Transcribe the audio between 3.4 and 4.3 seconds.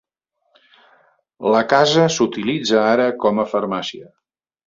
a farmàcia.